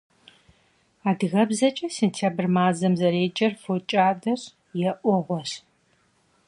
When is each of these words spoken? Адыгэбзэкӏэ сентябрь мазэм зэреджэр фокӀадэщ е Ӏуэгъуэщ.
Адыгэбзэкӏэ 1.09 1.87
сентябрь 1.97 2.49
мазэм 2.55 2.93
зэреджэр 2.99 3.53
фокӀадэщ 3.63 4.41
е 4.89 4.91
Ӏуэгъуэщ. 4.99 5.51